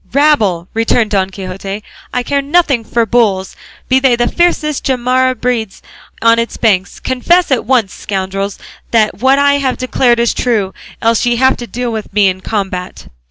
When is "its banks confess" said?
6.39-7.51